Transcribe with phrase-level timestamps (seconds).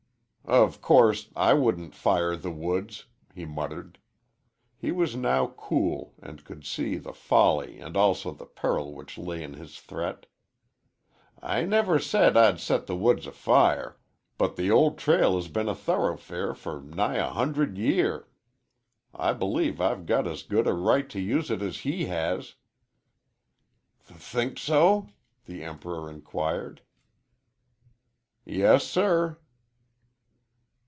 [0.43, 3.99] "Of course, I wouldn't fire the woods," he muttered.
[4.77, 9.41] He was now cool, and could see the folly and also the peril which lay
[9.41, 10.25] in his threat.
[11.41, 13.97] "I never said I'd set the woods afire,
[14.37, 18.27] but the ol' trail has been a thoroughfare for nigh a hunderd year.
[19.13, 22.55] I believe I've got as good a right to use it as he has."
[24.05, 25.07] "Th think so?"
[25.45, 26.81] the Emperor inquired.
[28.43, 29.37] "Yes, sir."